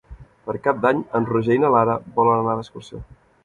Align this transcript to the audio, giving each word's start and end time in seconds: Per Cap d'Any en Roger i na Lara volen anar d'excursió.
Per 0.47 0.55
Cap 0.67 0.79
d'Any 0.85 1.03
en 1.21 1.29
Roger 1.33 1.59
i 1.59 1.63
na 1.67 1.73
Lara 1.77 2.01
volen 2.19 2.37
anar 2.43 2.61
d'excursió. 2.61 3.07